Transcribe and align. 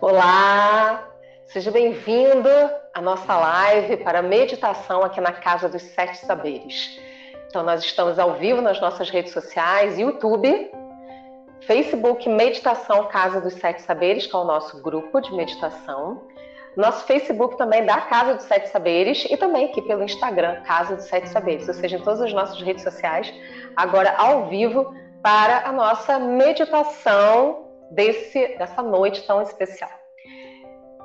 Olá, 0.00 1.08
seja 1.46 1.72
bem-vindo 1.72 2.48
à 2.94 3.00
nossa 3.00 3.36
live 3.36 3.96
para 3.96 4.22
meditação 4.22 5.02
aqui 5.02 5.20
na 5.20 5.32
Casa 5.32 5.68
dos 5.68 5.82
Sete 5.82 6.18
Saberes. 6.18 7.00
Então, 7.48 7.64
nós 7.64 7.82
estamos 7.82 8.16
ao 8.16 8.34
vivo 8.34 8.60
nas 8.62 8.80
nossas 8.80 9.10
redes 9.10 9.32
sociais, 9.32 9.98
YouTube, 9.98 10.70
Facebook 11.62 12.28
Meditação 12.28 13.06
Casa 13.08 13.40
dos 13.40 13.54
Sete 13.54 13.82
Saberes, 13.82 14.24
que 14.28 14.36
é 14.36 14.38
o 14.38 14.44
nosso 14.44 14.80
grupo 14.80 15.20
de 15.20 15.34
meditação. 15.34 16.22
Nosso 16.76 17.04
Facebook 17.04 17.58
também 17.58 17.84
da 17.84 18.00
Casa 18.02 18.34
dos 18.34 18.44
Sete 18.44 18.68
Saberes 18.68 19.26
e 19.28 19.36
também 19.36 19.64
aqui 19.64 19.82
pelo 19.82 20.04
Instagram, 20.04 20.62
Casa 20.62 20.94
dos 20.94 21.06
Sete 21.06 21.28
Saberes, 21.28 21.66
ou 21.66 21.74
seja, 21.74 21.96
em 21.96 22.02
todas 22.02 22.20
as 22.20 22.32
nossas 22.32 22.62
redes 22.62 22.84
sociais, 22.84 23.34
agora 23.74 24.14
ao 24.16 24.46
vivo 24.46 24.94
para 25.20 25.68
a 25.68 25.72
nossa 25.72 26.20
meditação 26.20 27.67
desse, 27.90 28.56
dessa 28.56 28.82
noite 28.82 29.26
tão 29.26 29.42
especial. 29.42 29.90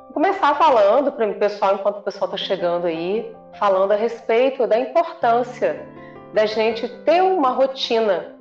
Vou 0.05 0.13
começar 0.13 0.55
falando 0.55 1.11
para 1.11 1.27
o 1.27 1.35
pessoal, 1.35 1.75
enquanto 1.75 1.97
o 1.97 2.03
pessoal 2.03 2.25
está 2.25 2.37
chegando 2.37 2.85
aí, 2.85 3.35
falando 3.57 3.91
a 3.91 3.95
respeito 3.95 4.67
da 4.67 4.77
importância 4.77 5.85
da 6.33 6.45
gente 6.45 6.87
ter 7.03 7.21
uma 7.21 7.49
rotina 7.49 8.35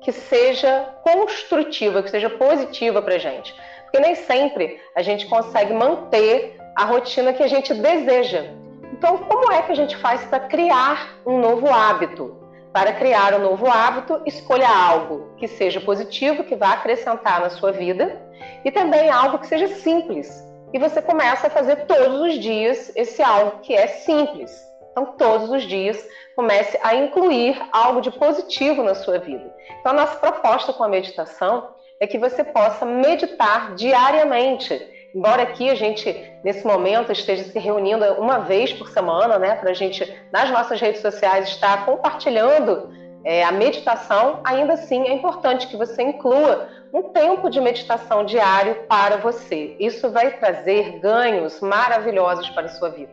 que 0.00 0.12
seja 0.12 0.94
construtiva, 1.02 2.02
que 2.02 2.10
seja 2.10 2.30
positiva 2.30 3.02
para 3.02 3.14
a 3.14 3.18
gente. 3.18 3.54
Porque 3.82 4.00
nem 4.00 4.14
sempre 4.14 4.80
a 4.94 5.02
gente 5.02 5.26
consegue 5.26 5.72
manter 5.72 6.56
a 6.76 6.84
rotina 6.84 7.32
que 7.32 7.42
a 7.42 7.48
gente 7.48 7.74
deseja. 7.74 8.44
Então, 8.92 9.18
como 9.18 9.52
é 9.52 9.62
que 9.62 9.72
a 9.72 9.74
gente 9.74 9.96
faz 9.96 10.24
para 10.24 10.40
criar 10.40 11.18
um 11.26 11.38
novo 11.38 11.68
hábito? 11.68 12.37
Para 12.78 12.92
criar 12.92 13.34
um 13.34 13.40
novo 13.40 13.66
hábito, 13.66 14.22
escolha 14.24 14.68
algo 14.68 15.34
que 15.36 15.48
seja 15.48 15.80
positivo, 15.80 16.44
que 16.44 16.54
vá 16.54 16.74
acrescentar 16.74 17.40
na 17.40 17.50
sua 17.50 17.72
vida, 17.72 18.22
e 18.64 18.70
também 18.70 19.10
algo 19.10 19.40
que 19.40 19.48
seja 19.48 19.66
simples. 19.66 20.30
E 20.72 20.78
você 20.78 21.02
começa 21.02 21.48
a 21.48 21.50
fazer 21.50 21.86
todos 21.86 22.20
os 22.20 22.38
dias 22.38 22.92
esse 22.94 23.20
algo 23.20 23.58
que 23.62 23.74
é 23.74 23.88
simples. 23.88 24.64
Então, 24.92 25.06
todos 25.18 25.50
os 25.50 25.64
dias, 25.64 26.06
comece 26.36 26.78
a 26.80 26.94
incluir 26.94 27.60
algo 27.72 28.00
de 28.00 28.12
positivo 28.12 28.84
na 28.84 28.94
sua 28.94 29.18
vida. 29.18 29.52
Então, 29.80 29.90
a 29.90 29.96
nossa 29.96 30.14
proposta 30.14 30.72
com 30.72 30.84
a 30.84 30.88
meditação 30.88 31.70
é 32.00 32.06
que 32.06 32.16
você 32.16 32.44
possa 32.44 32.86
meditar 32.86 33.74
diariamente. 33.74 34.88
Embora 35.14 35.42
aqui 35.42 35.70
a 35.70 35.74
gente, 35.74 36.14
nesse 36.44 36.66
momento, 36.66 37.10
esteja 37.10 37.44
se 37.44 37.58
reunindo 37.58 38.04
uma 38.14 38.40
vez 38.40 38.72
por 38.72 38.88
semana, 38.88 39.38
né, 39.38 39.54
para 39.54 39.70
a 39.70 39.74
gente, 39.74 40.06
nas 40.32 40.50
nossas 40.50 40.80
redes 40.80 41.00
sociais, 41.00 41.48
estar 41.48 41.86
compartilhando 41.86 42.90
é, 43.24 43.42
a 43.42 43.50
meditação, 43.50 44.40
ainda 44.44 44.74
assim 44.74 45.02
é 45.02 45.12
importante 45.12 45.66
que 45.66 45.76
você 45.76 46.02
inclua 46.02 46.68
um 46.92 47.04
tempo 47.04 47.50
de 47.50 47.60
meditação 47.60 48.24
diário 48.24 48.74
para 48.88 49.16
você. 49.16 49.76
Isso 49.78 50.10
vai 50.10 50.38
trazer 50.38 50.98
ganhos 51.00 51.60
maravilhosos 51.60 52.48
para 52.50 52.66
a 52.66 52.70
sua 52.70 52.90
vida. 52.90 53.12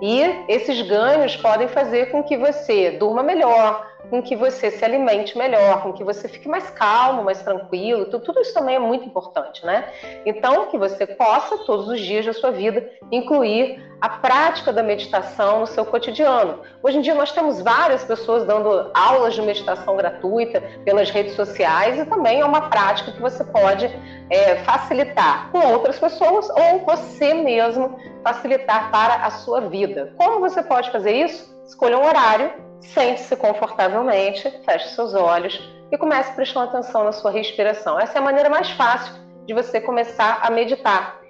E 0.00 0.22
esses 0.48 0.82
ganhos 0.82 1.36
podem 1.36 1.68
fazer 1.68 2.10
com 2.10 2.22
que 2.22 2.36
você 2.36 2.92
durma 2.92 3.22
melhor, 3.22 3.86
com 4.10 4.22
que 4.22 4.36
você 4.36 4.70
se 4.70 4.84
alimente 4.84 5.36
melhor, 5.36 5.82
com 5.82 5.92
que 5.92 6.04
você 6.04 6.28
fique 6.28 6.48
mais 6.48 6.70
calmo, 6.70 7.24
mais 7.24 7.42
tranquilo. 7.42 8.06
Tudo, 8.06 8.40
isso 8.40 8.54
também 8.54 8.76
é 8.76 8.78
muito 8.78 9.06
importante, 9.06 9.64
né? 9.64 9.88
Então, 10.24 10.66
que 10.66 10.78
você 10.78 11.06
possa, 11.06 11.58
todos 11.58 11.88
os 11.88 12.00
dias 12.00 12.24
da 12.26 12.32
sua 12.32 12.50
vida, 12.50 12.86
incluir 13.10 13.82
a 14.00 14.08
prática 14.08 14.72
da 14.72 14.82
meditação 14.82 15.60
no 15.60 15.66
seu 15.66 15.84
cotidiano. 15.84 16.60
Hoje 16.82 16.98
em 16.98 17.00
dia, 17.00 17.14
nós 17.14 17.32
temos 17.32 17.62
várias 17.62 18.04
pessoas 18.04 18.44
dando 18.44 18.90
aulas 18.92 19.34
de 19.34 19.42
meditação 19.42 19.96
gratuita 19.96 20.60
pelas 20.84 21.10
redes 21.10 21.34
sociais 21.34 21.98
e 21.98 22.04
também 22.04 22.40
é 22.40 22.44
uma 22.44 22.68
prática 22.68 23.12
que 23.12 23.20
você 23.20 23.42
pode 23.44 23.86
é, 24.30 24.56
facilitar 24.56 25.50
com 25.50 25.58
outras 25.72 25.98
pessoas 25.98 26.48
ou 26.50 26.80
você 26.84 27.32
mesmo 27.32 27.98
facilitar 28.22 28.90
para 28.90 29.14
a 29.26 29.30
sua 29.30 29.62
vida. 29.62 30.12
Como 30.18 30.40
você 30.40 30.62
pode 30.62 30.90
fazer 30.90 31.12
isso? 31.12 31.54
Escolha 31.66 31.98
um 31.98 32.06
horário 32.06 32.63
Sente-se 32.80 33.34
confortavelmente, 33.36 34.50
feche 34.64 34.88
seus 34.90 35.14
olhos 35.14 35.60
e 35.90 35.98
comece 35.98 36.32
prestando 36.32 36.68
atenção 36.68 37.04
na 37.04 37.12
sua 37.12 37.30
respiração. 37.30 37.98
Essa 37.98 38.18
é 38.18 38.20
a 38.20 38.24
maneira 38.24 38.48
mais 38.48 38.70
fácil 38.70 39.14
de 39.46 39.54
você 39.54 39.80
começar 39.80 40.40
a 40.42 40.50
meditar. 40.50 41.20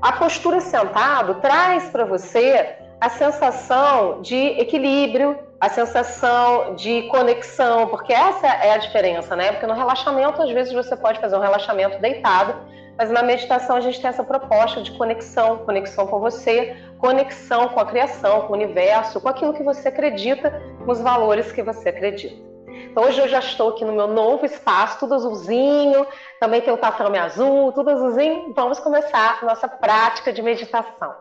A 0.00 0.12
postura 0.12 0.60
sentado 0.60 1.36
traz 1.36 1.90
para 1.90 2.04
você 2.04 2.76
a 3.00 3.08
sensação 3.08 4.20
de 4.20 4.36
equilíbrio, 4.36 5.38
a 5.58 5.68
sensação 5.68 6.74
de 6.74 7.02
conexão, 7.08 7.86
porque 7.88 8.12
essa 8.12 8.46
é 8.46 8.72
a 8.72 8.78
diferença, 8.78 9.34
né? 9.34 9.52
Porque 9.52 9.66
no 9.66 9.74
relaxamento, 9.74 10.40
às 10.42 10.50
vezes, 10.50 10.72
você 10.72 10.96
pode 10.96 11.18
fazer 11.18 11.36
um 11.36 11.40
relaxamento 11.40 11.98
deitado, 11.98 12.54
mas 13.00 13.10
na 13.10 13.22
meditação 13.22 13.76
a 13.76 13.80
gente 13.80 13.98
tem 13.98 14.10
essa 14.10 14.22
proposta 14.22 14.82
de 14.82 14.92
conexão, 14.92 15.64
conexão 15.64 16.06
com 16.06 16.20
você, 16.20 16.76
conexão 16.98 17.68
com 17.68 17.80
a 17.80 17.86
criação, 17.86 18.42
com 18.42 18.52
o 18.52 18.56
universo, 18.56 19.18
com 19.22 19.28
aquilo 19.30 19.54
que 19.54 19.62
você 19.62 19.88
acredita, 19.88 20.62
com 20.84 20.92
os 20.92 21.00
valores 21.00 21.50
que 21.50 21.62
você 21.62 21.88
acredita. 21.88 22.36
Então 22.90 23.04
hoje 23.04 23.18
eu 23.18 23.26
já 23.26 23.38
estou 23.38 23.70
aqui 23.70 23.86
no 23.86 23.94
meu 23.94 24.06
novo 24.06 24.44
espaço, 24.44 24.98
tudo 24.98 25.14
azulzinho, 25.14 26.06
também 26.38 26.60
tem 26.60 26.74
o 26.74 26.76
tatame 26.76 27.16
azul, 27.16 27.72
tudo 27.72 27.88
azulzinho. 27.88 28.52
Vamos 28.54 28.78
começar 28.78 29.38
a 29.40 29.46
nossa 29.46 29.66
prática 29.66 30.30
de 30.30 30.42
meditação. 30.42 31.14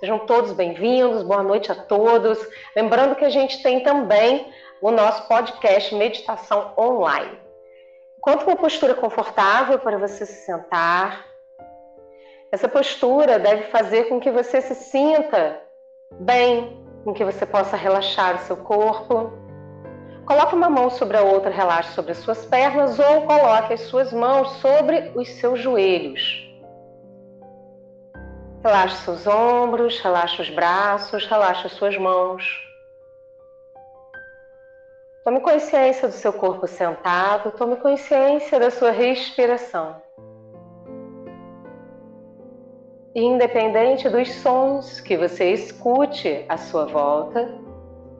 Sejam 0.00 0.18
todos 0.26 0.52
bem-vindos, 0.52 1.22
boa 1.22 1.42
noite 1.42 1.72
a 1.72 1.74
todos. 1.74 2.38
Lembrando 2.76 3.14
que 3.14 3.24
a 3.24 3.30
gente 3.30 3.62
tem 3.62 3.80
também 3.82 4.52
o 4.82 4.90
nosso 4.90 5.26
podcast 5.26 5.94
Meditação 5.94 6.74
Online. 6.76 7.43
Encontre 8.26 8.46
uma 8.46 8.56
postura 8.56 8.94
confortável 8.94 9.78
para 9.78 9.98
você 9.98 10.24
se 10.24 10.46
sentar. 10.46 11.26
Essa 12.50 12.66
postura 12.66 13.38
deve 13.38 13.64
fazer 13.64 14.04
com 14.04 14.18
que 14.18 14.30
você 14.30 14.62
se 14.62 14.74
sinta 14.74 15.60
bem, 16.20 16.82
com 17.04 17.12
que 17.12 17.22
você 17.22 17.44
possa 17.44 17.76
relaxar 17.76 18.36
o 18.36 18.46
seu 18.46 18.56
corpo. 18.56 19.30
Coloque 20.24 20.54
uma 20.54 20.70
mão 20.70 20.88
sobre 20.88 21.18
a 21.18 21.22
outra, 21.22 21.50
relaxe 21.50 21.92
sobre 21.92 22.12
as 22.12 22.18
suas 22.18 22.46
pernas 22.46 22.98
ou 22.98 23.26
coloque 23.26 23.74
as 23.74 23.82
suas 23.82 24.10
mãos 24.10 24.52
sobre 24.52 25.12
os 25.14 25.28
seus 25.28 25.60
joelhos. 25.60 26.50
Relaxe 28.62 29.04
seus 29.04 29.26
ombros, 29.26 30.00
relaxe 30.00 30.40
os 30.40 30.48
braços, 30.48 31.26
relaxe 31.26 31.66
as 31.66 31.72
suas 31.74 31.98
mãos. 31.98 32.63
Tome 35.24 35.40
consciência 35.40 36.06
do 36.06 36.12
seu 36.12 36.34
corpo 36.34 36.66
sentado, 36.66 37.50
tome 37.52 37.76
consciência 37.76 38.60
da 38.60 38.70
sua 38.70 38.90
respiração. 38.90 39.96
Independente 43.14 44.06
dos 44.10 44.30
sons 44.34 45.00
que 45.00 45.16
você 45.16 45.52
escute 45.52 46.44
à 46.46 46.58
sua 46.58 46.84
volta, 46.84 47.58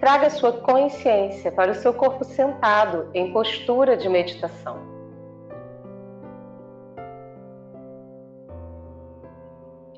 traga 0.00 0.31
sua 0.31 0.53
consciência 0.53 1.53
para 1.53 1.72
o 1.72 1.75
seu 1.75 1.92
corpo 1.92 2.25
sentado 2.25 3.10
em 3.12 3.34
postura 3.34 3.98
de 3.98 4.09
meditação. 4.09 4.78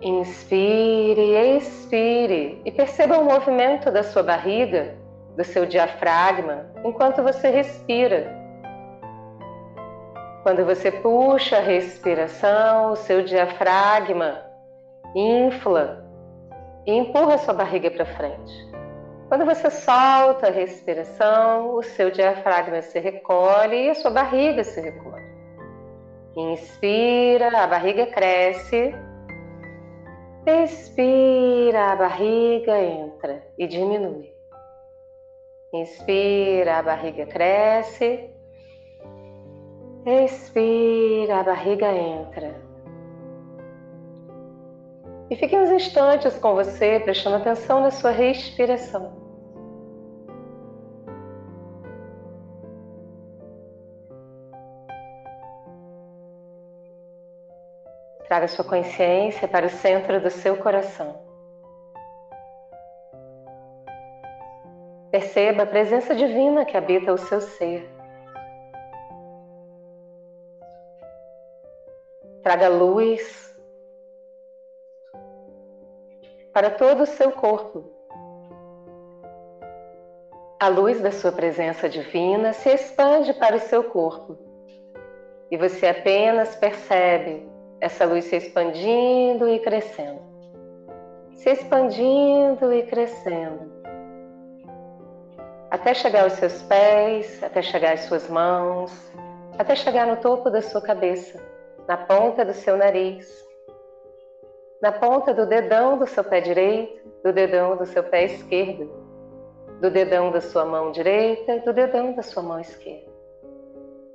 Inspire 0.02 1.56
expire 1.56 2.60
e 2.64 2.72
perceba 2.72 3.16
o 3.16 3.24
movimento 3.24 3.92
da 3.92 4.02
sua 4.02 4.24
barriga 4.24 5.05
do 5.36 5.44
seu 5.44 5.66
diafragma 5.66 6.66
enquanto 6.84 7.22
você 7.22 7.50
respira. 7.50 8.34
Quando 10.42 10.64
você 10.64 10.90
puxa 10.90 11.58
a 11.58 11.60
respiração, 11.60 12.92
o 12.92 12.96
seu 12.96 13.22
diafragma 13.22 14.42
infla 15.14 16.04
e 16.86 16.92
empurra 16.92 17.34
a 17.34 17.38
sua 17.38 17.52
barriga 17.52 17.90
para 17.90 18.06
frente. 18.06 18.66
Quando 19.28 19.44
você 19.44 19.68
solta 19.70 20.46
a 20.46 20.52
respiração, 20.52 21.74
o 21.74 21.82
seu 21.82 22.10
diafragma 22.12 22.80
se 22.80 22.98
recolhe 23.00 23.86
e 23.86 23.90
a 23.90 23.94
sua 23.96 24.10
barriga 24.12 24.62
se 24.62 24.80
recolhe. 24.80 25.26
Inspira, 26.36 27.48
a 27.62 27.66
barriga 27.66 28.06
cresce. 28.06 28.94
Expira, 30.46 31.92
a 31.92 31.96
barriga 31.96 32.78
entra 32.78 33.42
e 33.58 33.66
diminui. 33.66 34.35
Inspira, 35.72 36.78
a 36.78 36.82
barriga 36.82 37.26
cresce. 37.26 38.30
Expira, 40.06 41.40
a 41.40 41.42
barriga 41.42 41.92
entra. 41.92 42.54
E 45.28 45.34
fique 45.34 45.58
uns 45.58 45.70
instantes 45.70 46.38
com 46.38 46.54
você, 46.54 47.00
prestando 47.00 47.36
atenção 47.36 47.80
na 47.80 47.90
sua 47.90 48.12
respiração. 48.12 49.12
Traga 58.28 58.46
sua 58.48 58.64
consciência 58.64 59.48
para 59.48 59.66
o 59.66 59.70
centro 59.70 60.20
do 60.20 60.30
seu 60.30 60.56
coração. 60.56 61.25
Perceba 65.10 65.62
a 65.62 65.66
presença 65.66 66.14
divina 66.14 66.64
que 66.64 66.76
habita 66.76 67.12
o 67.12 67.18
seu 67.18 67.40
ser. 67.40 67.88
Traga 72.42 72.68
luz, 72.68 73.46
para 76.52 76.70
todo 76.70 77.02
o 77.02 77.06
seu 77.06 77.32
corpo. 77.32 77.84
A 80.58 80.68
luz 80.68 81.02
da 81.02 81.12
sua 81.12 81.30
presença 81.30 81.86
divina 81.86 82.54
se 82.54 82.70
expande 82.70 83.34
para 83.34 83.56
o 83.56 83.60
seu 83.60 83.84
corpo 83.84 84.38
e 85.50 85.56
você 85.58 85.86
apenas 85.86 86.56
percebe 86.56 87.46
essa 87.78 88.06
luz 88.06 88.24
se 88.24 88.36
expandindo 88.36 89.46
e 89.48 89.58
crescendo, 89.60 90.22
se 91.34 91.50
expandindo 91.50 92.72
e 92.72 92.84
crescendo, 92.84 93.70
até 95.76 95.92
chegar 95.92 96.24
aos 96.24 96.32
seus 96.32 96.62
pés, 96.62 97.42
até 97.42 97.60
chegar 97.60 97.92
às 97.92 98.00
suas 98.00 98.28
mãos, 98.30 98.90
até 99.58 99.76
chegar 99.76 100.06
no 100.06 100.16
topo 100.16 100.48
da 100.48 100.62
sua 100.62 100.80
cabeça, 100.80 101.38
na 101.86 101.98
ponta 101.98 102.46
do 102.46 102.54
seu 102.54 102.78
nariz, 102.78 103.46
na 104.80 104.90
ponta 104.90 105.34
do 105.34 105.44
dedão 105.44 105.98
do 105.98 106.06
seu 106.06 106.24
pé 106.24 106.40
direito, 106.40 107.06
do 107.22 107.30
dedão 107.30 107.76
do 107.76 107.84
seu 107.84 108.02
pé 108.02 108.24
esquerdo, 108.24 108.90
do 109.78 109.90
dedão 109.90 110.30
da 110.30 110.40
sua 110.40 110.64
mão 110.64 110.92
direita, 110.92 111.58
do 111.58 111.74
dedão 111.74 112.14
da 112.14 112.22
sua 112.22 112.42
mão 112.42 112.58
esquerda. 112.58 113.12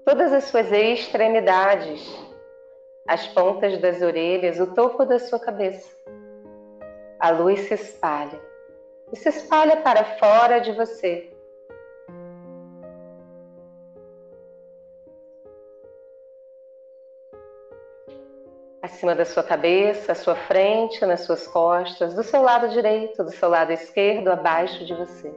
Todas 0.04 0.34
as 0.34 0.46
suas 0.46 0.72
extremidades, 0.72 2.04
as 3.08 3.28
pontas 3.28 3.78
das 3.78 4.02
orelhas, 4.02 4.60
o 4.60 4.74
topo 4.74 5.06
da 5.06 5.20
sua 5.20 5.40
cabeça. 5.40 5.96
A 7.20 7.30
luz 7.30 7.60
se 7.68 7.76
espalha 7.76 8.42
e 9.14 9.16
se 9.16 9.30
espalha 9.30 9.78
para 9.78 10.04
fora 10.18 10.58
de 10.60 10.72
você, 10.72 11.31
acima 19.02 19.16
da 19.16 19.26
sua 19.26 19.42
cabeça, 19.42 20.12
à 20.12 20.16
sua 20.16 20.36
frente, 20.36 21.04
nas 21.08 21.22
suas 21.22 21.48
costas, 21.48 22.14
do 22.14 22.22
seu 22.22 22.44
lado 22.44 22.70
direito, 22.70 23.24
do 23.24 23.32
seu 23.32 23.50
lado 23.50 23.72
esquerdo, 23.72 24.28
abaixo 24.28 24.86
de 24.86 24.94
você. 24.94 25.34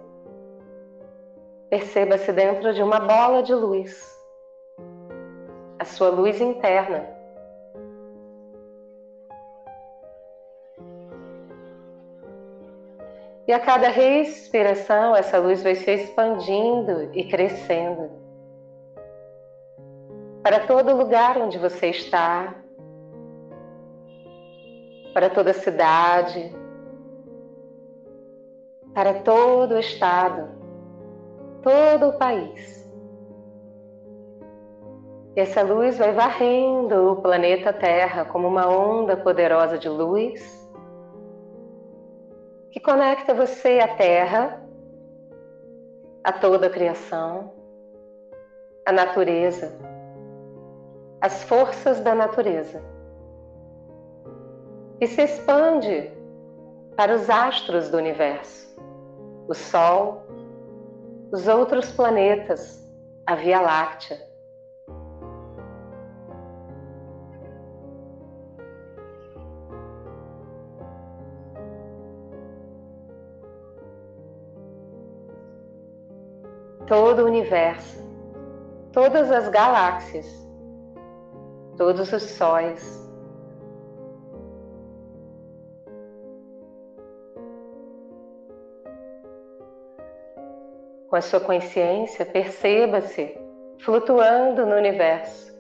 Perceba-se 1.71 2.31
dentro 2.31 2.75
de 2.75 2.83
uma 2.83 3.01
bola 3.01 3.43
de 3.43 3.55
luz, 3.55 4.07
a 5.79 5.85
sua 5.87 6.11
luz 6.11 6.43
interna. 6.43 7.09
E 13.49 13.53
a 13.53 13.61
cada 13.61 13.89
respiração, 13.89 15.17
essa 15.17 15.39
luz 15.39 15.63
vai 15.63 15.75
se 15.75 15.91
expandindo 15.91 17.11
e 17.15 17.25
crescendo. 17.25 18.11
Para 20.43 20.67
todo 20.67 20.95
lugar 20.95 21.39
onde 21.39 21.57
você 21.57 21.87
está, 21.87 22.63
para 25.15 25.31
toda 25.31 25.53
a 25.53 25.55
cidade, 25.55 26.53
para 28.93 29.23
todo 29.23 29.77
o 29.77 29.79
estado, 29.79 30.51
todo 31.63 32.09
o 32.09 32.19
país. 32.19 32.85
E 35.37 35.41
essa 35.41 35.63
luz 35.63 35.99
vai 35.99 36.13
varrendo 36.13 37.13
o 37.13 37.17
planeta 37.23 37.73
Terra 37.73 38.25
como 38.25 38.49
uma 38.49 38.69
onda 38.69 39.17
poderosa 39.17 39.79
de 39.79 39.89
luz 39.89 40.43
que 42.73 42.81
conecta 42.81 43.33
você 43.33 43.79
à 43.79 43.97
Terra, 43.97 44.61
a 46.25 46.33
toda 46.33 46.67
a 46.67 46.71
criação, 46.71 47.53
a 48.85 48.91
natureza, 48.91 49.79
as 51.21 51.45
forças 51.45 52.01
da 52.01 52.17
natureza 52.17 52.94
e 55.05 55.07
se 55.07 55.21
expande 55.21 56.11
para 56.97 57.15
os 57.15 57.29
astros 57.29 57.91
do 57.91 57.99
universo, 57.99 58.75
o 59.47 59.53
Sol, 59.53 60.23
os 61.31 61.47
outros 61.47 61.93
planetas, 61.93 62.83
a 63.27 63.35
Via 63.35 63.61
Láctea. 63.61 64.19
Todo 76.87 77.25
o 77.25 77.27
universo, 77.27 78.03
todas 78.91 79.31
as 79.31 79.51
galáxias, 79.51 80.27
todos 81.77 82.11
os 82.11 82.23
sóis, 82.23 83.04
Com 91.15 91.19
a 91.19 91.23
sua 91.23 91.39
consciência, 91.39 92.27
perceba-se 92.27 93.39
flutuando 93.85 94.67
no 94.67 94.75
universo. 94.75 95.57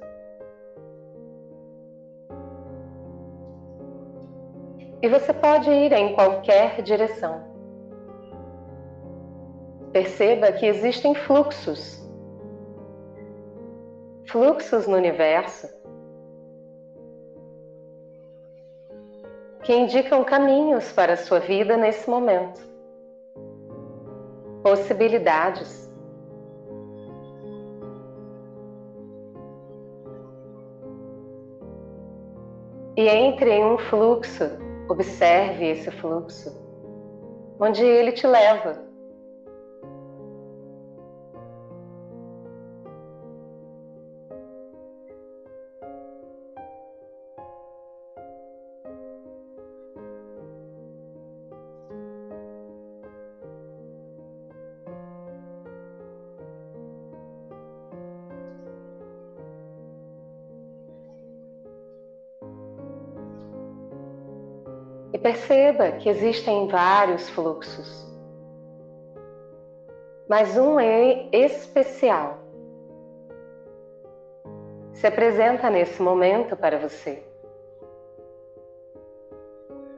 E 5.00 5.08
você 5.08 5.32
pode 5.32 5.70
ir 5.70 5.92
em 5.92 6.12
qualquer 6.16 6.82
direção. 6.82 7.40
Perceba 9.92 10.50
que 10.50 10.66
existem 10.66 11.14
fluxos. 11.14 12.04
Fluxos 14.26 14.88
no 14.88 14.96
universo 14.96 15.68
que 19.62 19.72
indicam 19.72 20.24
caminhos 20.24 20.90
para 20.90 21.12
a 21.12 21.16
sua 21.16 21.38
vida 21.38 21.76
nesse 21.76 22.10
momento 22.10 22.73
possibilidades. 24.64 25.92
E 32.96 33.06
entre 33.06 33.50
em 33.50 33.64
um 33.64 33.76
fluxo, 33.76 34.44
observe 34.88 35.66
esse 35.66 35.90
fluxo, 35.90 36.50
onde 37.60 37.84
ele 37.84 38.12
te 38.12 38.26
leva. 38.26 38.83
Perceba 65.24 65.90
que 65.92 66.10
existem 66.10 66.68
vários 66.68 67.30
fluxos, 67.30 68.06
mas 70.28 70.54
um 70.58 70.78
é 70.78 71.30
especial. 71.32 72.40
Se 74.92 75.06
apresenta 75.06 75.70
nesse 75.70 76.02
momento 76.02 76.54
para 76.54 76.78
você. 76.78 77.22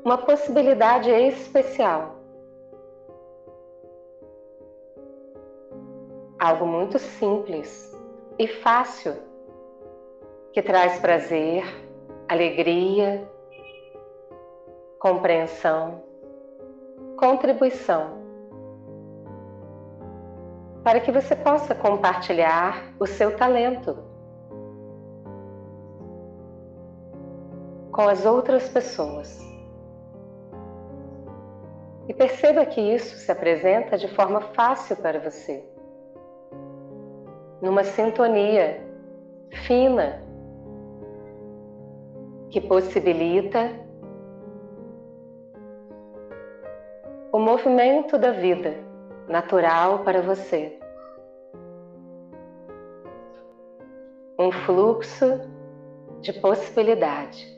Uma 0.04 0.16
possibilidade 0.16 1.10
especial. 1.10 2.14
Algo 6.38 6.66
muito 6.66 7.00
simples 7.00 7.92
e 8.38 8.46
fácil 8.46 9.16
que 10.52 10.62
traz 10.62 11.00
prazer, 11.00 11.64
alegria, 12.28 13.28
compreensão, 14.98 16.02
contribuição, 17.18 18.24
para 20.82 21.00
que 21.00 21.10
você 21.10 21.34
possa 21.34 21.74
compartilhar 21.74 22.94
o 22.98 23.06
seu 23.06 23.36
talento 23.36 23.96
com 27.92 28.02
as 28.02 28.24
outras 28.24 28.68
pessoas. 28.68 29.40
E 32.08 32.14
perceba 32.14 32.64
que 32.64 32.80
isso 32.80 33.16
se 33.16 33.32
apresenta 33.32 33.98
de 33.98 34.06
forma 34.08 34.40
fácil 34.40 34.96
para 34.96 35.18
você, 35.18 35.64
numa 37.60 37.82
sintonia 37.82 38.80
fina 39.66 40.22
que 42.50 42.60
possibilita 42.60 43.85
o 47.36 47.38
movimento 47.38 48.16
da 48.16 48.32
vida 48.32 48.74
natural 49.28 49.98
para 49.98 50.22
você. 50.22 50.80
Um 54.38 54.50
fluxo 54.50 55.42
de 56.22 56.32
possibilidade, 56.32 57.54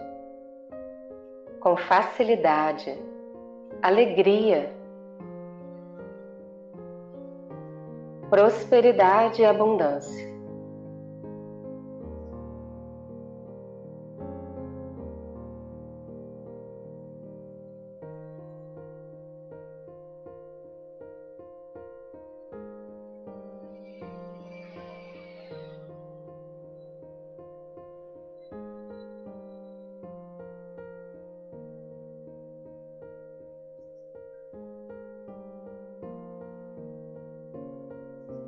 com 1.60 1.76
facilidade, 1.76 2.98
alegria, 3.80 4.74
prosperidade 8.28 9.42
e 9.42 9.44
abundância. 9.44 10.37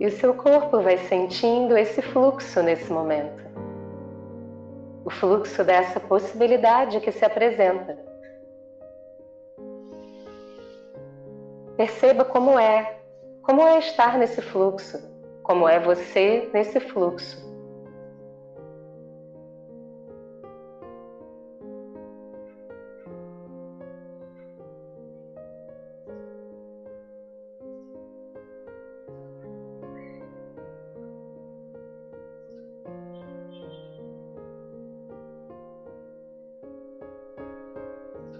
E 0.00 0.06
o 0.06 0.10
seu 0.10 0.32
corpo 0.32 0.80
vai 0.80 0.96
sentindo 0.96 1.76
esse 1.76 2.00
fluxo 2.00 2.62
nesse 2.62 2.90
momento. 2.90 3.44
O 5.04 5.10
fluxo 5.10 5.62
dessa 5.62 6.00
possibilidade 6.00 7.00
que 7.00 7.12
se 7.12 7.22
apresenta. 7.22 7.98
Perceba 11.76 12.24
como 12.24 12.58
é, 12.58 12.98
como 13.42 13.60
é 13.60 13.78
estar 13.78 14.16
nesse 14.16 14.40
fluxo, 14.40 14.98
como 15.42 15.68
é 15.68 15.78
você 15.78 16.48
nesse 16.54 16.80
fluxo. 16.80 17.49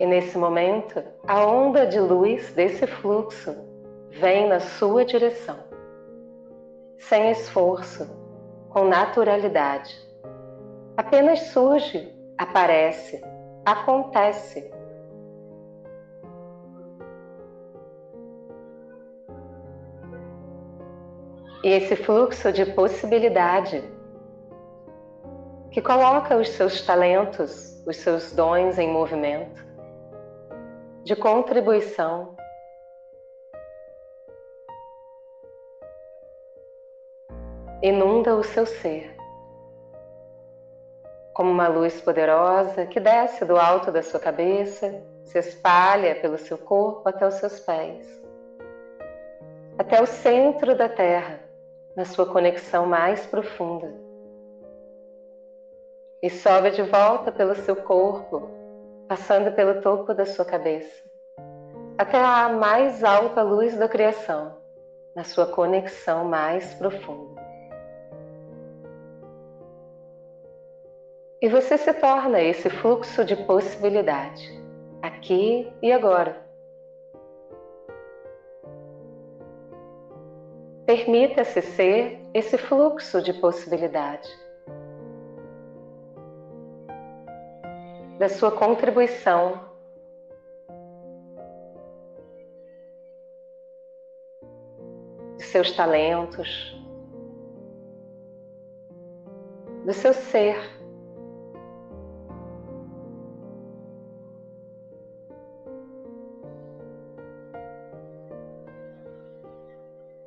E 0.00 0.06
nesse 0.06 0.38
momento, 0.38 1.04
a 1.28 1.44
onda 1.44 1.86
de 1.86 2.00
luz 2.00 2.54
desse 2.54 2.86
fluxo 2.86 3.54
vem 4.08 4.48
na 4.48 4.58
sua 4.58 5.04
direção, 5.04 5.58
sem 6.98 7.30
esforço, 7.30 8.08
com 8.70 8.84
naturalidade. 8.84 9.94
Apenas 10.96 11.40
surge, 11.48 12.10
aparece, 12.38 13.22
acontece. 13.66 14.70
E 21.62 21.68
esse 21.68 21.94
fluxo 21.94 22.50
de 22.50 22.64
possibilidade 22.64 23.84
que 25.70 25.82
coloca 25.82 26.38
os 26.38 26.48
seus 26.48 26.80
talentos, 26.86 27.84
os 27.86 27.98
seus 27.98 28.32
dons 28.32 28.78
em 28.78 28.90
movimento, 28.90 29.69
de 31.04 31.16
contribuição. 31.16 32.36
Inunda 37.82 38.36
o 38.36 38.44
seu 38.44 38.66
ser, 38.66 39.16
como 41.32 41.50
uma 41.50 41.66
luz 41.68 41.98
poderosa 42.02 42.84
que 42.84 43.00
desce 43.00 43.44
do 43.46 43.56
alto 43.56 43.90
da 43.90 44.02
sua 44.02 44.20
cabeça, 44.20 45.02
se 45.24 45.38
espalha 45.38 46.14
pelo 46.16 46.36
seu 46.36 46.58
corpo 46.58 47.08
até 47.08 47.26
os 47.26 47.34
seus 47.34 47.58
pés, 47.60 48.06
até 49.78 50.02
o 50.02 50.06
centro 50.06 50.76
da 50.76 50.90
Terra, 50.90 51.40
na 51.96 52.04
sua 52.04 52.26
conexão 52.26 52.84
mais 52.84 53.24
profunda. 53.26 53.90
E 56.22 56.28
sobe 56.28 56.72
de 56.72 56.82
volta 56.82 57.32
pelo 57.32 57.54
seu 57.54 57.76
corpo 57.76 58.59
passando 59.10 59.50
pelo 59.50 59.80
topo 59.80 60.14
da 60.14 60.24
sua 60.24 60.44
cabeça, 60.44 61.02
até 61.98 62.16
a 62.16 62.48
mais 62.48 63.02
alta 63.02 63.42
luz 63.42 63.76
da 63.76 63.88
criação, 63.88 64.56
na 65.16 65.24
sua 65.24 65.48
conexão 65.48 66.26
mais 66.26 66.72
profunda. 66.74 67.42
E 71.42 71.48
você 71.48 71.76
se 71.76 71.92
torna 71.94 72.40
esse 72.40 72.70
fluxo 72.70 73.24
de 73.24 73.34
possibilidade, 73.34 74.48
aqui 75.02 75.68
e 75.82 75.90
agora. 75.90 76.46
Permita-se 80.86 81.62
ser 81.62 82.20
esse 82.32 82.56
fluxo 82.56 83.20
de 83.20 83.32
possibilidade. 83.32 84.28
Da 88.20 88.28
sua 88.28 88.52
contribuição. 88.52 89.58
Dos 95.38 95.46
seus 95.46 95.72
talentos, 95.74 96.78
do 99.86 99.94
seu 99.94 100.12
ser. 100.12 100.54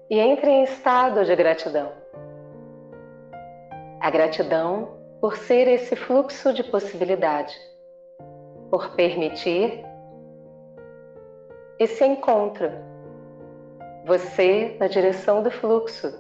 E 0.10 0.20
entre 0.20 0.50
em 0.50 0.64
estado 0.64 1.24
de 1.26 1.36
gratidão. 1.36 1.92
A 4.02 4.10
gratidão 4.10 4.98
por 5.22 5.38
ser 5.38 5.68
esse 5.68 5.96
fluxo 5.96 6.52
de 6.52 6.64
possibilidade 6.64 7.73
por 8.74 8.90
permitir 8.96 9.86
esse 11.78 12.04
encontro. 12.04 12.72
Você 14.04 14.76
na 14.80 14.88
direção 14.88 15.44
do 15.44 15.52
fluxo, 15.52 16.12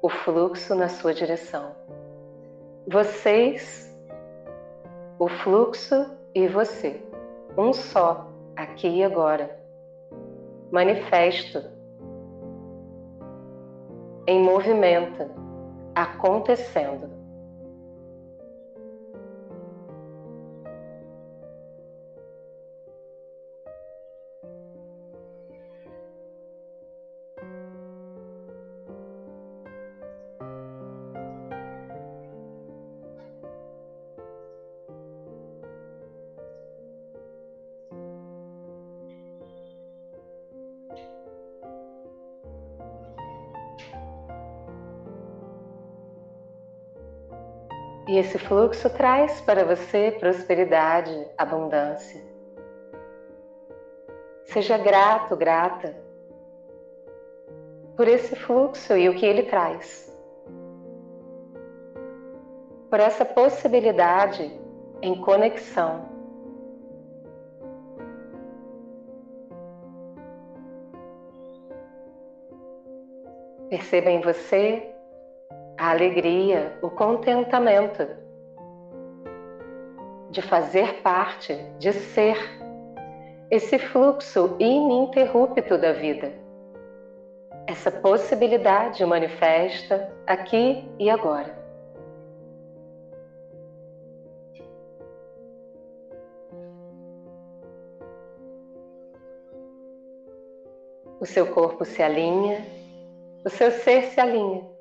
o 0.00 0.08
fluxo 0.08 0.72
na 0.76 0.88
sua 0.88 1.12
direção. 1.12 1.74
Vocês, 2.86 3.92
o 5.18 5.26
fluxo 5.26 6.16
e 6.32 6.46
você, 6.46 7.02
um 7.58 7.72
só, 7.72 8.30
aqui 8.54 8.86
e 8.86 9.02
agora. 9.02 9.58
Manifesto, 10.70 11.60
em 14.28 14.40
movimento, 14.40 15.28
acontecendo. 15.96 17.19
Esse 48.20 48.38
fluxo 48.38 48.88
traz 48.90 49.40
para 49.40 49.64
você 49.64 50.14
prosperidade, 50.18 51.26
abundância. 51.38 52.22
Seja 54.44 54.76
grato, 54.76 55.34
grata 55.36 55.96
por 57.96 58.06
esse 58.08 58.36
fluxo 58.36 58.96
e 58.96 59.08
o 59.08 59.14
que 59.14 59.24
ele 59.24 59.44
traz. 59.44 60.14
Por 62.90 63.00
essa 63.00 63.24
possibilidade 63.24 64.50
em 65.00 65.14
conexão. 65.20 66.08
Perceba 73.70 74.10
em 74.10 74.20
você 74.20 74.99
a 75.80 75.92
alegria, 75.92 76.78
o 76.82 76.90
contentamento 76.90 78.06
de 80.30 80.42
fazer 80.42 81.00
parte, 81.00 81.54
de 81.78 81.90
ser 81.94 82.36
esse 83.50 83.78
fluxo 83.78 84.56
ininterrupto 84.60 85.78
da 85.78 85.94
vida. 85.94 86.34
Essa 87.66 87.90
possibilidade 87.90 89.02
manifesta 89.06 90.12
aqui 90.26 90.86
e 90.98 91.08
agora. 91.08 91.58
O 101.18 101.24
seu 101.24 101.46
corpo 101.46 101.86
se 101.86 102.02
alinha, 102.02 102.66
o 103.46 103.48
seu 103.48 103.70
ser 103.70 104.02
se 104.10 104.20
alinha 104.20 104.78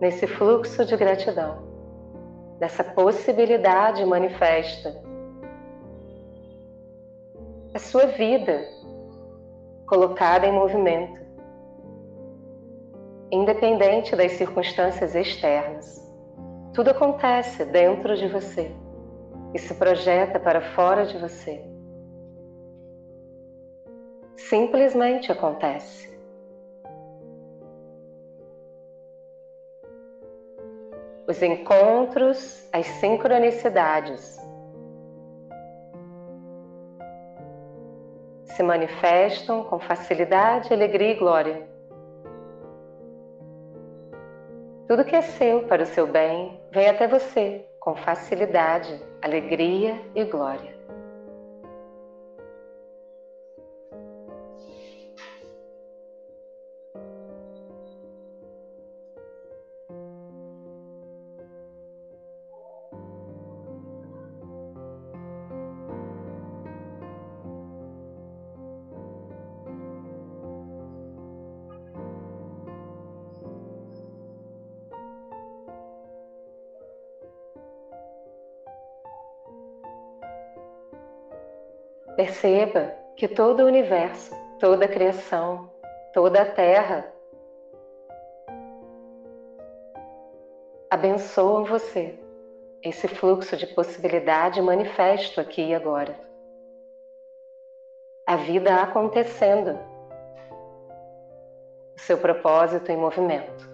nesse 0.00 0.26
fluxo 0.26 0.84
de 0.84 0.96
gratidão, 0.96 1.62
dessa 2.58 2.82
possibilidade 2.82 4.04
manifesta. 4.04 5.02
A 7.74 7.78
sua 7.78 8.06
vida 8.06 8.66
colocada 9.86 10.46
em 10.46 10.52
movimento, 10.52 11.20
independente 13.30 14.16
das 14.16 14.32
circunstâncias 14.32 15.14
externas. 15.14 16.00
Tudo 16.72 16.90
acontece 16.90 17.64
dentro 17.64 18.16
de 18.16 18.28
você 18.28 18.74
e 19.54 19.58
se 19.58 19.74
projeta 19.74 20.38
para 20.38 20.60
fora 20.74 21.04
de 21.04 21.18
você. 21.18 21.64
Simplesmente 24.36 25.30
acontece. 25.30 26.09
Os 31.30 31.40
encontros, 31.44 32.68
as 32.72 32.84
sincronicidades 32.98 34.36
se 38.46 38.62
manifestam 38.64 39.62
com 39.62 39.78
facilidade, 39.78 40.74
alegria 40.74 41.12
e 41.12 41.14
glória. 41.14 41.68
Tudo 44.88 45.04
que 45.04 45.14
é 45.14 45.22
seu 45.22 45.62
para 45.68 45.84
o 45.84 45.86
seu 45.86 46.08
bem 46.08 46.60
vem 46.72 46.88
até 46.88 47.06
você 47.06 47.64
com 47.78 47.94
facilidade, 47.94 49.00
alegria 49.22 50.00
e 50.16 50.24
glória. 50.24 50.79
Perceba 82.20 82.94
que 83.16 83.26
todo 83.26 83.60
o 83.60 83.66
universo, 83.66 84.30
toda 84.58 84.84
a 84.84 84.88
criação, 84.88 85.70
toda 86.12 86.42
a 86.42 86.44
terra 86.44 87.10
abençoam 90.90 91.64
você. 91.64 92.18
Esse 92.82 93.08
fluxo 93.08 93.56
de 93.56 93.66
possibilidade 93.68 94.60
manifesto 94.60 95.40
aqui 95.40 95.68
e 95.68 95.74
agora. 95.74 96.14
A 98.26 98.36
vida 98.36 98.82
acontecendo. 98.82 99.78
O 101.96 102.00
seu 102.00 102.18
propósito 102.18 102.92
em 102.92 102.98
movimento. 102.98 103.69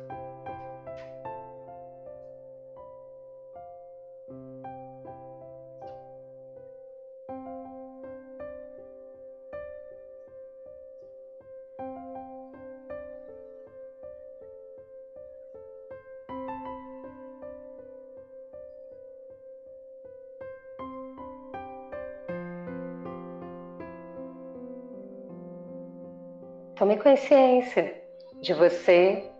Consciência 27.02 27.94
de 28.40 28.52
você 28.52 29.30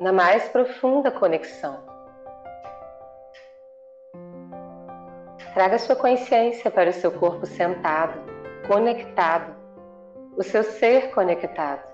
na 0.00 0.12
mais 0.12 0.48
profunda 0.48 1.10
conexão. 1.10 1.82
Traga 5.54 5.78
sua 5.78 5.96
consciência 5.96 6.70
para 6.70 6.90
o 6.90 6.92
seu 6.92 7.10
corpo 7.12 7.46
sentado, 7.46 8.20
conectado, 8.66 9.54
o 10.36 10.42
seu 10.42 10.62
ser 10.62 11.10
conectado. 11.10 11.86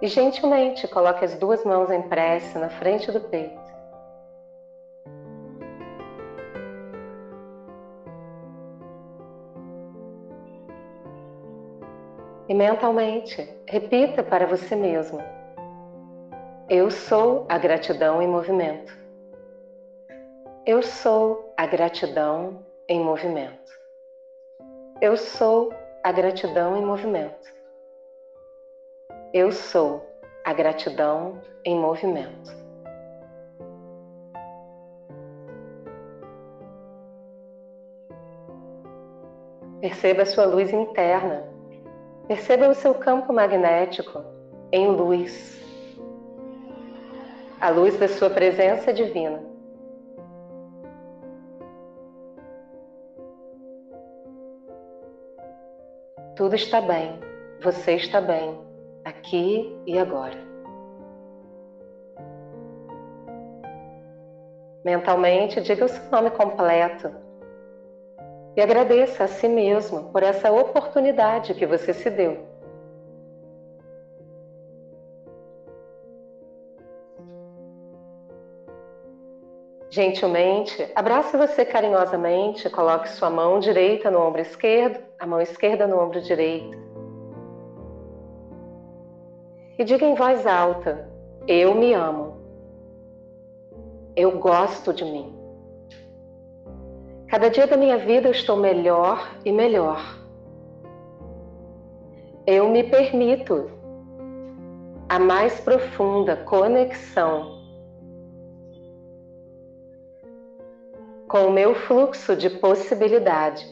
E 0.00 0.06
gentilmente 0.06 0.86
coloque 0.88 1.24
as 1.24 1.34
duas 1.36 1.64
mãos 1.64 1.90
em 1.90 2.02
prece 2.02 2.58
na 2.58 2.68
frente 2.68 3.10
do 3.10 3.20
peito. 3.20 3.67
E 12.48 12.54
mentalmente 12.54 13.46
repita 13.66 14.22
para 14.22 14.46
você 14.46 14.74
mesmo: 14.74 15.20
Eu 16.68 16.90
sou 16.90 17.46
a 17.48 17.58
gratidão 17.58 18.22
em 18.22 18.26
movimento. 18.26 18.96
Eu 20.64 20.82
sou 20.82 21.52
a 21.56 21.66
gratidão 21.66 22.64
em 22.88 23.00
movimento. 23.00 23.72
Eu 25.00 25.16
sou 25.16 25.72
a 26.02 26.10
gratidão 26.10 26.76
em 26.76 26.84
movimento. 26.84 27.54
Eu 29.32 29.52
sou 29.52 30.04
a 30.44 30.52
gratidão 30.52 31.40
em 31.64 31.76
movimento. 31.76 32.56
Perceba 39.80 40.22
a 40.22 40.26
sua 40.26 40.44
luz 40.44 40.72
interna 40.72 41.57
Perceba 42.28 42.68
o 42.68 42.74
seu 42.74 42.94
campo 42.94 43.32
magnético 43.32 44.22
em 44.70 44.86
luz, 44.86 45.58
a 47.58 47.70
luz 47.70 47.98
da 47.98 48.06
sua 48.06 48.28
presença 48.28 48.92
divina. 48.92 49.42
Tudo 56.36 56.54
está 56.54 56.82
bem, 56.82 57.18
você 57.62 57.94
está 57.94 58.20
bem, 58.20 58.60
aqui 59.06 59.74
e 59.86 59.98
agora. 59.98 60.36
Mentalmente, 64.84 65.62
diga 65.62 65.86
o 65.86 65.88
seu 65.88 66.10
nome 66.10 66.30
completo 66.32 67.27
e 68.58 68.60
agradeça 68.60 69.22
a 69.22 69.28
si 69.28 69.46
mesmo 69.46 70.10
por 70.10 70.20
essa 70.20 70.50
oportunidade 70.50 71.54
que 71.54 71.64
você 71.64 71.94
se 71.94 72.10
deu. 72.10 72.38
Gentilmente, 79.88 80.90
abrace 80.92 81.36
você 81.36 81.64
carinhosamente, 81.64 82.68
coloque 82.68 83.08
sua 83.10 83.30
mão 83.30 83.60
direita 83.60 84.10
no 84.10 84.20
ombro 84.20 84.40
esquerdo, 84.42 85.04
a 85.20 85.24
mão 85.24 85.40
esquerda 85.40 85.86
no 85.86 85.96
ombro 85.96 86.20
direito. 86.20 86.76
E 89.78 89.84
diga 89.84 90.04
em 90.04 90.16
voz 90.16 90.44
alta: 90.48 91.08
Eu 91.46 91.76
me 91.76 91.94
amo. 91.94 92.38
Eu 94.16 94.36
gosto 94.40 94.92
de 94.92 95.04
mim. 95.04 95.37
Cada 97.28 97.50
dia 97.50 97.66
da 97.66 97.76
minha 97.76 97.98
vida 97.98 98.28
eu 98.28 98.32
estou 98.32 98.56
melhor 98.56 99.36
e 99.44 99.52
melhor. 99.52 100.00
Eu 102.46 102.70
me 102.70 102.82
permito 102.84 103.70
a 105.10 105.18
mais 105.18 105.60
profunda 105.60 106.36
conexão 106.36 107.58
com 111.28 111.48
o 111.48 111.52
meu 111.52 111.74
fluxo 111.74 112.34
de 112.34 112.48
possibilidade 112.48 113.66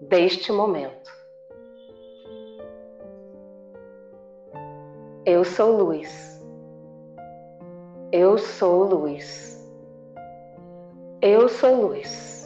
deste 0.00 0.50
momento. 0.50 1.12
Eu 5.24 5.44
sou 5.44 5.76
luz. 5.76 6.42
Eu 8.10 8.36
sou 8.36 8.82
luz. 8.82 9.64
Eu 11.22 11.48
sou 11.48 11.88
luz. 11.88 12.37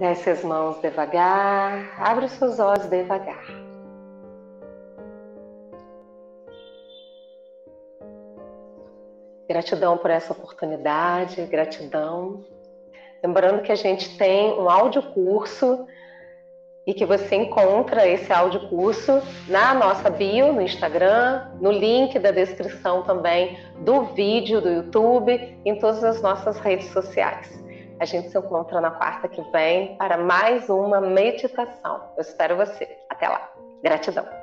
Desce 0.00 0.30
as 0.30 0.42
mãos 0.42 0.80
devagar, 0.80 1.92
abre 1.98 2.24
os 2.24 2.32
seus 2.32 2.58
olhos 2.58 2.86
devagar. 2.86 3.44
Gratidão 9.46 9.98
por 9.98 10.10
essa 10.10 10.32
oportunidade, 10.32 11.42
gratidão. 11.42 12.42
Lembrando 13.22 13.60
que 13.60 13.70
a 13.70 13.74
gente 13.74 14.16
tem 14.16 14.58
um 14.58 14.70
áudio 14.70 15.02
curso 15.02 15.86
e 16.86 16.94
que 16.94 17.04
você 17.04 17.36
encontra 17.36 18.08
esse 18.08 18.32
áudio 18.32 18.70
curso 18.70 19.20
na 19.48 19.74
nossa 19.74 20.08
bio 20.08 20.50
no 20.50 20.62
Instagram, 20.62 21.46
no 21.60 21.70
link 21.70 22.18
da 22.18 22.30
descrição 22.30 23.02
também 23.02 23.58
do 23.80 24.04
vídeo 24.14 24.62
do 24.62 24.70
YouTube, 24.70 25.58
em 25.62 25.78
todas 25.78 26.02
as 26.02 26.22
nossas 26.22 26.58
redes 26.58 26.86
sociais. 26.86 27.60
A 28.00 28.06
gente 28.06 28.30
se 28.30 28.38
encontra 28.38 28.80
na 28.80 28.90
quarta 28.90 29.28
que 29.28 29.42
vem 29.52 29.94
para 29.98 30.16
mais 30.16 30.70
uma 30.70 31.02
meditação. 31.02 32.00
Eu 32.16 32.22
espero 32.22 32.56
você. 32.56 32.88
Até 33.10 33.28
lá. 33.28 33.46
Gratidão. 33.82 34.39